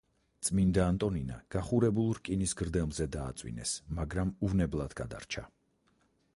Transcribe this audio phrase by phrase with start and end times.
[0.47, 5.49] წმინდა ანტონინა გახურებულ რკინის გრდემლზე დააწვინეს, მაგრამ უვნებლად გადარჩა.